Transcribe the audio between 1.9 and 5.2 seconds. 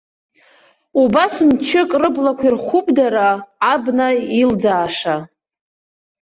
рыблақәа ирхуп дара, абна илӡааша.